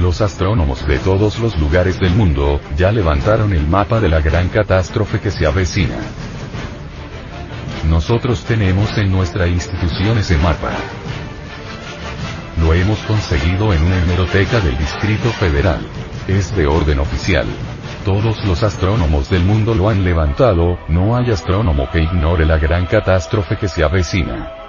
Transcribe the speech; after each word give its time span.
Los 0.00 0.20
astrónomos 0.20 0.86
de 0.86 0.98
todos 1.00 1.40
los 1.40 1.58
lugares 1.58 1.98
del 1.98 2.14
mundo, 2.14 2.60
ya 2.76 2.92
levantaron 2.92 3.52
el 3.52 3.66
mapa 3.66 3.98
de 3.98 4.08
la 4.08 4.20
gran 4.20 4.48
catástrofe 4.48 5.18
que 5.18 5.32
se 5.32 5.44
avecina. 5.44 5.96
Nosotros 7.88 8.44
tenemos 8.44 8.96
en 8.96 9.10
nuestra 9.10 9.48
institución 9.48 10.18
ese 10.18 10.36
mapa. 10.38 10.70
Lo 12.60 12.72
hemos 12.74 12.98
conseguido 13.00 13.72
en 13.72 13.82
una 13.82 13.98
hemeroteca 13.98 14.60
del 14.60 14.78
Distrito 14.78 15.30
Federal. 15.30 15.80
Es 16.28 16.54
de 16.54 16.68
orden 16.68 17.00
oficial. 17.00 17.46
Todos 18.04 18.44
los 18.44 18.62
astrónomos 18.62 19.28
del 19.30 19.42
mundo 19.42 19.74
lo 19.74 19.88
han 19.88 20.04
levantado, 20.04 20.78
no 20.86 21.16
hay 21.16 21.32
astrónomo 21.32 21.90
que 21.90 22.02
ignore 22.02 22.46
la 22.46 22.58
gran 22.58 22.86
catástrofe 22.86 23.56
que 23.56 23.66
se 23.66 23.82
avecina. 23.82 24.61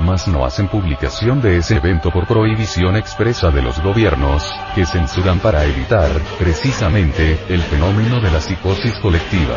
Mas 0.00 0.26
no 0.26 0.44
hacen 0.46 0.68
publicación 0.68 1.40
de 1.42 1.58
ese 1.58 1.76
evento 1.76 2.10
por 2.10 2.26
prohibición 2.26 2.96
expresa 2.96 3.50
de 3.50 3.62
los 3.62 3.80
gobiernos, 3.82 4.42
que 4.74 4.86
censuran 4.86 5.38
para 5.40 5.64
evitar, 5.64 6.10
precisamente, 6.38 7.38
el 7.48 7.60
fenómeno 7.60 8.20
de 8.20 8.30
la 8.30 8.40
psicosis 8.40 8.94
colectiva. 8.98 9.56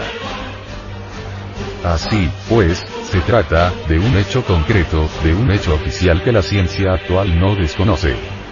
Así, 1.84 2.30
pues, 2.50 2.86
se 3.04 3.20
trata, 3.22 3.72
de 3.88 4.00
un 4.00 4.18
hecho 4.18 4.44
concreto, 4.44 5.10
de 5.24 5.34
un 5.34 5.52
hecho 5.52 5.74
oficial 5.76 6.22
que 6.24 6.32
la 6.32 6.42
ciencia 6.42 6.94
actual 6.94 7.40
no 7.40 7.56
desconoce. 7.56 8.43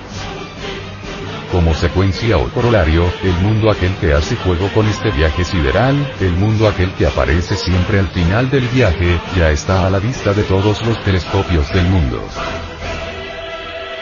Como 1.51 1.73
secuencia 1.73 2.37
o 2.37 2.47
corolario, 2.49 3.11
el 3.23 3.33
mundo 3.43 3.69
aquel 3.69 3.93
que 3.95 4.13
hace 4.13 4.37
juego 4.37 4.69
con 4.73 4.87
este 4.87 5.11
viaje 5.11 5.43
sideral, 5.43 5.95
el 6.21 6.31
mundo 6.31 6.65
aquel 6.65 6.93
que 6.93 7.05
aparece 7.05 7.57
siempre 7.57 7.99
al 7.99 8.07
final 8.07 8.49
del 8.49 8.65
viaje, 8.69 9.19
ya 9.35 9.49
está 9.49 9.85
a 9.85 9.89
la 9.89 9.99
vista 9.99 10.33
de 10.33 10.43
todos 10.43 10.81
los 10.85 11.03
telescopios 11.03 11.69
del 11.73 11.83
mundo. 11.87 12.25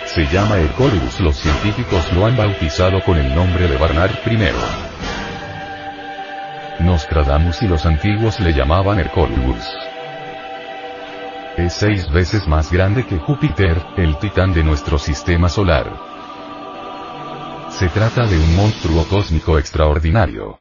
Se 0.05 0.27
llama 0.27 0.57
Hercolibus, 0.57 1.19
los 1.21 1.37
científicos 1.37 2.13
lo 2.13 2.27
han 2.27 2.37
bautizado 2.37 3.01
con 3.03 3.17
el 3.17 3.33
nombre 3.33 3.67
de 3.67 3.77
Barnard 3.77 4.11
I. 4.27 4.37
Nostradamus 6.83 7.63
y 7.63 7.67
los 7.67 7.83
antiguos 7.87 8.39
le 8.39 8.53
llamaban 8.53 8.99
Hercolibus. 8.99 9.65
Es 11.57 11.73
seis 11.73 12.09
veces 12.11 12.47
más 12.47 12.71
grande 12.71 13.07
que 13.07 13.17
Júpiter, 13.17 13.81
el 13.97 14.17
titán 14.17 14.53
de 14.53 14.63
nuestro 14.63 14.99
sistema 14.99 15.49
solar. 15.49 16.18
Se 17.79 17.87
trata 17.87 18.27
de 18.27 18.37
un 18.37 18.57
monstruo 18.57 19.05
cósmico 19.05 19.57
extraordinario. 19.57 20.59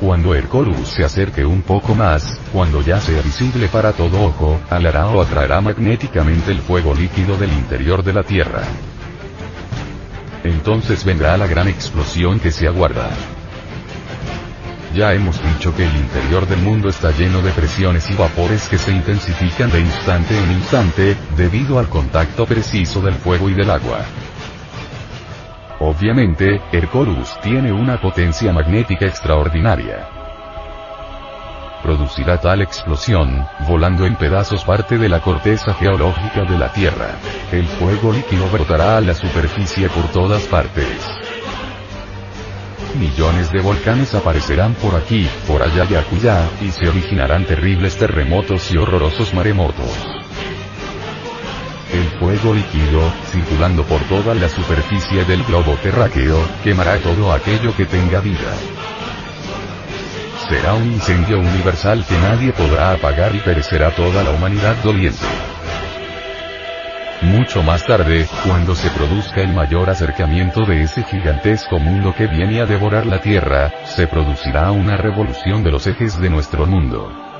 Cuando 0.00 0.34
Hercolus 0.34 0.88
se 0.88 1.04
acerque 1.04 1.44
un 1.44 1.62
poco 1.62 1.94
más, 1.94 2.36
cuando 2.52 2.82
ya 2.82 3.00
sea 3.00 3.22
visible 3.22 3.68
para 3.68 3.92
todo 3.92 4.24
ojo, 4.24 4.60
alará 4.70 5.06
o 5.06 5.22
atraerá 5.22 5.60
magnéticamente 5.60 6.50
el 6.50 6.58
fuego 6.58 6.96
líquido 6.96 7.36
del 7.36 7.52
interior 7.52 8.02
de 8.02 8.12
la 8.12 8.24
Tierra. 8.24 8.62
Entonces 10.42 11.04
vendrá 11.04 11.36
la 11.36 11.46
gran 11.46 11.68
explosión 11.68 12.40
que 12.40 12.50
se 12.50 12.66
aguarda. 12.66 13.08
Ya 14.96 15.14
hemos 15.14 15.40
dicho 15.40 15.72
que 15.76 15.86
el 15.86 15.94
interior 15.94 16.48
del 16.48 16.58
mundo 16.58 16.88
está 16.88 17.12
lleno 17.12 17.40
de 17.40 17.52
presiones 17.52 18.10
y 18.10 18.14
vapores 18.14 18.66
que 18.66 18.78
se 18.78 18.90
intensifican 18.90 19.70
de 19.70 19.78
instante 19.78 20.36
en 20.36 20.50
instante, 20.50 21.16
debido 21.36 21.78
al 21.78 21.88
contacto 21.88 22.46
preciso 22.46 23.00
del 23.00 23.14
fuego 23.14 23.48
y 23.48 23.54
del 23.54 23.70
agua. 23.70 24.04
Obviamente, 25.80 26.60
Hercolus 26.72 27.38
tiene 27.40 27.72
una 27.72 28.00
potencia 28.00 28.52
magnética 28.52 29.06
extraordinaria. 29.06 30.08
Producirá 31.82 32.40
tal 32.40 32.62
explosión, 32.62 33.46
volando 33.68 34.06
en 34.06 34.16
pedazos 34.16 34.64
parte 34.64 34.96
de 34.96 35.08
la 35.08 35.20
corteza 35.20 35.74
geológica 35.74 36.44
de 36.44 36.58
la 36.58 36.72
Tierra. 36.72 37.16
El 37.52 37.66
fuego 37.66 38.12
líquido 38.12 38.48
brotará 38.48 38.96
a 38.96 39.00
la 39.00 39.14
superficie 39.14 39.88
por 39.90 40.04
todas 40.12 40.42
partes. 40.44 40.86
Millones 42.98 43.50
de 43.50 43.60
volcanes 43.60 44.14
aparecerán 44.14 44.74
por 44.74 44.94
aquí, 44.94 45.28
por 45.46 45.62
allá 45.62 45.84
y 45.90 45.94
acullá, 45.96 46.48
y 46.62 46.70
se 46.70 46.88
originarán 46.88 47.44
terribles 47.44 47.96
terremotos 47.98 48.72
y 48.72 48.78
horrorosos 48.78 49.34
maremotos. 49.34 50.23
El 51.94 52.08
fuego 52.18 52.52
líquido, 52.52 53.12
circulando 53.30 53.84
por 53.84 54.00
toda 54.08 54.34
la 54.34 54.48
superficie 54.48 55.24
del 55.26 55.44
globo 55.44 55.76
terráqueo, 55.80 56.36
quemará 56.64 56.96
todo 56.98 57.32
aquello 57.32 57.72
que 57.76 57.86
tenga 57.86 58.18
vida. 58.18 58.52
Será 60.48 60.74
un 60.74 60.92
incendio 60.92 61.38
universal 61.38 62.04
que 62.04 62.18
nadie 62.18 62.52
podrá 62.52 62.94
apagar 62.94 63.32
y 63.36 63.38
perecerá 63.38 63.94
toda 63.94 64.24
la 64.24 64.30
humanidad 64.30 64.74
doliente. 64.82 65.24
Mucho 67.22 67.62
más 67.62 67.86
tarde, 67.86 68.26
cuando 68.44 68.74
se 68.74 68.90
produzca 68.90 69.42
el 69.42 69.52
mayor 69.52 69.88
acercamiento 69.88 70.66
de 70.66 70.82
ese 70.82 71.04
gigantesco 71.04 71.78
mundo 71.78 72.12
que 72.12 72.26
viene 72.26 72.60
a 72.60 72.66
devorar 72.66 73.06
la 73.06 73.20
Tierra, 73.20 73.70
se 73.84 74.08
producirá 74.08 74.72
una 74.72 74.96
revolución 74.96 75.62
de 75.62 75.70
los 75.70 75.86
ejes 75.86 76.20
de 76.20 76.28
nuestro 76.28 76.66
mundo. 76.66 77.33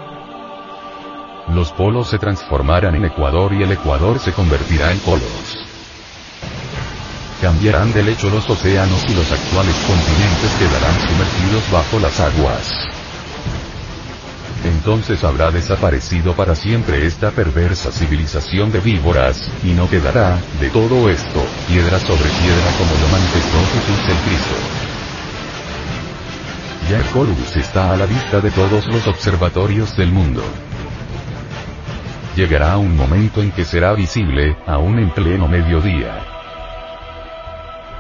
Los 1.49 1.72
polos 1.72 2.09
se 2.09 2.19
transformarán 2.19 2.94
en 2.94 3.05
Ecuador 3.05 3.53
y 3.53 3.62
el 3.62 3.71
Ecuador 3.71 4.19
se 4.19 4.32
convertirá 4.32 4.91
en 4.91 4.99
polos. 5.00 5.59
Cambiarán 7.41 7.93
de 7.93 8.03
lecho 8.03 8.31
los 8.31 8.49
océanos 8.49 9.05
y 9.06 9.15
los 9.15 9.31
actuales 9.31 9.77
continentes 9.87 10.50
quedarán 10.59 10.94
sumergidos 11.06 11.71
bajo 11.71 12.00
las 12.00 12.19
aguas. 12.19 12.72
Entonces 14.65 15.22
habrá 15.22 15.50
desaparecido 15.50 16.32
para 16.32 16.55
siempre 16.55 17.06
esta 17.06 17.31
perversa 17.31 17.93
civilización 17.93 18.72
de 18.72 18.81
víboras, 18.81 19.50
y 19.62 19.72
no 19.72 19.88
quedará, 19.91 20.38
de 20.59 20.71
todo 20.71 21.11
esto, 21.11 21.44
piedra 21.69 21.99
sobre 21.99 22.31
piedra 22.31 22.71
como 22.78 22.94
lo 22.99 23.09
manifestó 23.12 23.59
Jesús 23.75 24.00
el 24.09 24.16
Cristo. 24.25 24.56
Ya 26.91 27.12
Colus 27.12 27.56
está 27.56 27.93
a 27.93 27.97
la 27.99 28.06
vista 28.06 28.41
de 28.41 28.50
todos 28.50 28.87
los 28.87 29.06
observatorios 29.06 29.94
del 29.99 30.11
mundo 30.11 30.43
llegará 32.34 32.77
un 32.78 32.97
momento 32.97 33.41
en 33.43 33.53
que 33.53 33.65
será 33.65 33.93
visible, 33.93 34.56
aún 34.67 34.99
en 34.99 35.11
pleno 35.11 35.49
mediodía. 35.49 36.21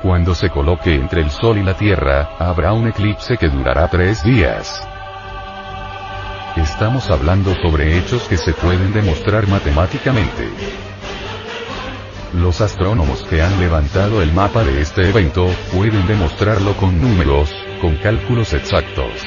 Cuando 0.02 0.34
se 0.34 0.50
coloque 0.50 0.94
entre 0.94 1.22
el 1.22 1.30
Sol 1.30 1.58
y 1.58 1.62
la 1.62 1.74
Tierra, 1.74 2.36
habrá 2.38 2.72
un 2.72 2.88
eclipse 2.88 3.36
que 3.36 3.48
durará 3.48 3.88
tres 3.88 4.22
días. 4.22 4.86
Estamos 6.56 7.10
hablando 7.10 7.54
sobre 7.54 7.96
hechos 7.98 8.28
que 8.28 8.36
se 8.36 8.52
pueden 8.52 8.92
demostrar 8.92 9.48
matemáticamente. 9.48 10.48
Los 12.34 12.60
astrónomos 12.60 13.24
que 13.24 13.42
han 13.42 13.58
levantado 13.60 14.20
el 14.20 14.32
mapa 14.32 14.64
de 14.64 14.80
este 14.80 15.08
evento, 15.08 15.46
pueden 15.72 16.06
demostrarlo 16.06 16.76
con 16.76 17.00
números, 17.00 17.50
con 17.80 17.96
cálculos 17.96 18.52
exactos. 18.52 19.22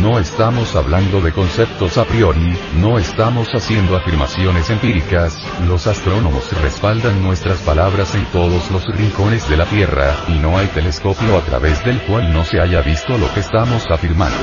No 0.00 0.20
estamos 0.20 0.76
hablando 0.76 1.20
de 1.20 1.32
conceptos 1.32 1.98
a 1.98 2.04
priori, 2.04 2.56
no 2.76 2.98
estamos 2.98 3.48
haciendo 3.52 3.96
afirmaciones 3.96 4.70
empíricas, 4.70 5.36
los 5.66 5.88
astrónomos 5.88 6.52
respaldan 6.62 7.20
nuestras 7.20 7.58
palabras 7.62 8.14
en 8.14 8.24
todos 8.26 8.70
los 8.70 8.84
rincones 8.96 9.48
de 9.48 9.56
la 9.56 9.64
Tierra, 9.64 10.14
y 10.28 10.38
no 10.38 10.56
hay 10.56 10.68
telescopio 10.68 11.36
a 11.36 11.40
través 11.40 11.84
del 11.84 12.00
cual 12.02 12.32
no 12.32 12.44
se 12.44 12.60
haya 12.60 12.80
visto 12.80 13.18
lo 13.18 13.32
que 13.34 13.40
estamos 13.40 13.84
afirmando. 13.90 14.38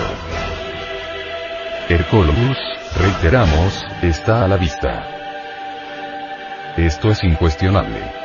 Hercolobus, 1.87 2.57
reiteramos, 2.99 3.81
está 4.01 4.43
a 4.43 4.47
la 4.49 4.57
vista. 4.57 5.07
Esto 6.75 7.11
es 7.11 7.23
incuestionable. 7.23 8.24